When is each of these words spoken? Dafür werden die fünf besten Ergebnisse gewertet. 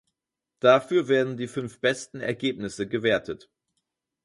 Dafür 0.61 1.07
werden 1.09 1.37
die 1.37 1.47
fünf 1.47 1.79
besten 1.79 2.21
Ergebnisse 2.21 2.87
gewertet. 2.87 3.51